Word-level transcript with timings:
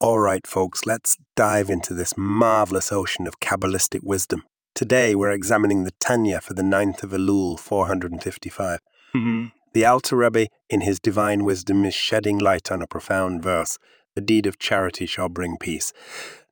All 0.00 0.18
right, 0.18 0.46
folks, 0.46 0.86
let's 0.86 1.18
dive 1.36 1.68
into 1.68 1.92
this 1.92 2.16
marvelous 2.16 2.90
ocean 2.90 3.26
of 3.26 3.40
Kabbalistic 3.40 4.00
wisdom. 4.02 4.44
Today, 4.74 5.14
we're 5.14 5.32
examining 5.32 5.84
the 5.84 5.92
Tanya 6.00 6.40
for 6.40 6.54
the 6.54 6.62
9th 6.62 7.02
of 7.02 7.10
Elul, 7.10 7.58
455. 7.58 8.80
Mm-hmm. 9.14 9.46
The 9.74 9.84
Alter 9.84 10.16
Rebbe, 10.16 10.46
in 10.70 10.80
his 10.80 10.98
divine 10.98 11.44
wisdom, 11.44 11.84
is 11.84 11.92
shedding 11.92 12.38
light 12.38 12.72
on 12.72 12.80
a 12.80 12.86
profound 12.86 13.42
verse 13.42 13.76
The 14.14 14.22
deed 14.22 14.46
of 14.46 14.58
charity 14.58 15.04
shall 15.04 15.28
bring 15.28 15.58
peace. 15.58 15.92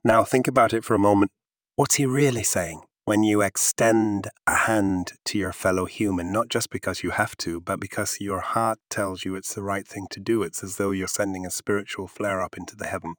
Now, 0.05 0.25
think 0.25 0.47
about 0.47 0.75
it 0.75 0.85
for 0.85 0.95
a 0.95 0.99
moment. 0.99 1.31
What's 1.77 1.95
he 1.95 2.05
really 2.05 2.43
saying? 2.43 2.83
When 3.07 3.23
you 3.23 3.41
extend 3.41 4.31
a 4.49 4.57
hand 4.67 5.13
to 5.27 5.39
your 5.39 5.53
fellow 5.53 5.85
human, 5.85 6.33
not 6.33 6.49
just 6.49 6.71
because 6.71 7.05
you 7.05 7.11
have 7.11 7.37
to, 7.37 7.61
but 7.61 7.79
because 7.79 8.21
your 8.21 8.41
heart 8.41 8.81
tells 8.91 9.25
you 9.25 9.37
it's 9.37 9.55
the 9.55 9.63
right 9.63 9.87
thing 9.87 10.09
to 10.11 10.19
do, 10.19 10.43
it's 10.43 10.65
as 10.65 10.75
though 10.75 10.91
you're 10.91 11.07
sending 11.07 11.47
a 11.47 11.51
spiritual 11.53 12.09
flare 12.09 12.43
up 12.43 12.57
into 12.57 12.75
the 12.75 12.89
heaven. 12.89 13.15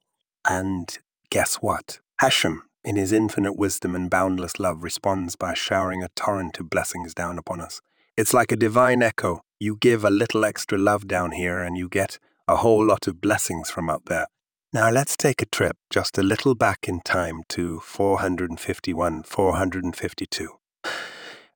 And 0.46 0.98
guess 1.30 1.56
what? 1.62 2.02
Hashem, 2.20 2.64
in 2.84 2.98
his 2.98 3.14
infinite 3.14 3.56
wisdom 3.56 3.96
and 3.96 4.10
boundless 4.10 4.60
love, 4.60 4.84
responds 4.84 5.38
by 5.38 5.54
showering 5.54 6.04
a 6.04 6.10
torrent 6.18 6.60
of 6.60 6.70
blessings 6.70 7.14
down 7.14 7.38
upon 7.38 7.62
us. 7.62 7.80
It's 8.18 8.34
like 8.34 8.52
a 8.52 8.58
divine 8.58 9.02
echo. 9.02 9.40
You 9.58 9.78
give 9.78 10.04
a 10.04 10.10
little 10.10 10.44
extra 10.44 10.78
love 10.78 11.08
down 11.08 11.32
here, 11.32 11.60
and 11.60 11.78
you 11.78 11.88
get 11.88 12.20
a 12.46 12.58
whole 12.58 12.86
lot 12.86 13.08
of 13.08 13.22
blessings 13.22 13.70
from 13.70 13.90
up 13.90 14.04
there. 14.08 14.28
Now 14.78 14.92
let's 14.92 15.18
take 15.18 15.42
a 15.42 15.48
trip 15.48 15.76
just 15.90 16.20
a 16.20 16.22
little 16.22 16.54
back 16.54 16.88
in 16.88 17.00
time 17.00 17.42
to 17.50 17.80
451, 17.80 19.24
452. 19.24 20.50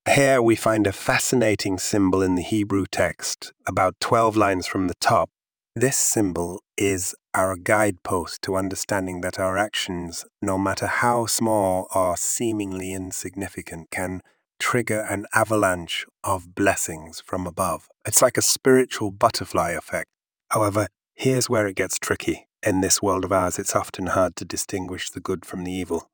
Here 0.10 0.42
we 0.42 0.56
find 0.56 0.88
a 0.88 0.92
fascinating 0.92 1.78
symbol 1.78 2.24
in 2.24 2.34
the 2.34 2.42
Hebrew 2.42 2.88
text, 2.88 3.54
about 3.68 4.00
12 4.00 4.36
lines 4.36 4.66
from 4.66 4.88
the 4.88 4.96
top. 5.00 5.30
This 5.76 5.98
symbol 5.98 6.64
is 6.76 7.14
our 7.36 7.56
guidepost 7.58 8.42
to 8.42 8.56
understanding 8.56 9.22
that 9.22 9.38
our 9.38 9.56
actions, 9.56 10.26
no 10.42 10.58
matter 10.58 10.88
how 10.88 11.28
small 11.28 11.90
or 11.94 12.18
seemingly 12.18 12.92
insignificant, 12.92 13.92
can 13.92 14.22
trigger 14.60 15.06
an 15.08 15.28
avalanche 15.36 16.08
of 16.24 16.56
blessings 16.56 17.22
from 17.24 17.46
above. 17.46 17.88
It's 18.04 18.24
like 18.24 18.38
a 18.38 18.42
spiritual 18.42 19.12
butterfly 19.12 19.74
effect. 19.74 20.10
However, 20.50 20.88
here's 21.14 21.52
where 21.52 21.68
it 21.68 21.76
gets 21.76 22.00
tricky. 22.00 22.48
In 22.64 22.82
this 22.82 23.02
world 23.02 23.26
of 23.26 23.32
ours, 23.32 23.58
it's 23.58 23.76
often 23.76 24.08
hard 24.08 24.36
to 24.36 24.46
distinguish 24.46 25.10
the 25.10 25.20
good 25.20 25.46
from 25.46 25.64
the 25.64 25.72
evil. 25.72 26.10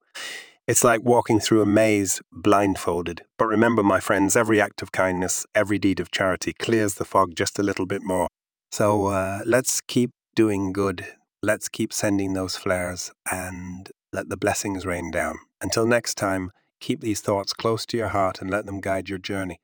It's 0.65 0.83
like 0.83 1.01
walking 1.03 1.41
through 1.41 1.61
a 1.61 1.65
maze 1.65 2.21
blindfolded. 2.31 3.23
But 3.37 3.47
remember, 3.47 3.83
my 3.83 3.99
friends, 3.99 4.37
every 4.37 4.61
act 4.61 4.81
of 4.81 4.93
kindness, 4.93 5.45
every 5.53 5.77
deed 5.77 5.99
of 5.99 6.11
charity 6.11 6.53
clears 6.53 6.95
the 6.95 7.05
fog 7.05 7.35
just 7.35 7.59
a 7.59 7.63
little 7.63 7.85
bit 7.85 8.01
more. 8.01 8.27
So 8.71 9.07
uh, 9.07 9.41
let's 9.45 9.81
keep 9.81 10.11
doing 10.35 10.71
good. 10.71 11.05
Let's 11.43 11.67
keep 11.67 11.91
sending 11.91 12.33
those 12.33 12.55
flares 12.55 13.11
and 13.29 13.89
let 14.13 14.29
the 14.29 14.37
blessings 14.37 14.85
rain 14.85 15.11
down. 15.11 15.37
Until 15.61 15.85
next 15.85 16.15
time, 16.15 16.51
keep 16.79 17.01
these 17.01 17.19
thoughts 17.19 17.51
close 17.51 17.85
to 17.87 17.97
your 17.97 18.09
heart 18.09 18.41
and 18.41 18.49
let 18.49 18.65
them 18.65 18.79
guide 18.79 19.09
your 19.09 19.19
journey. 19.19 19.59